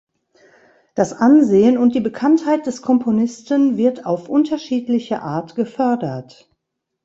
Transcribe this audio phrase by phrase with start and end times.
[0.95, 6.49] Das Ansehen und die Bekanntheit des Komponisten wird auf unterschiedliche Art gefördert.